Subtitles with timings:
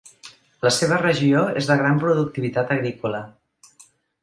[0.67, 3.23] La seva regió és de gran productivitat agrícola.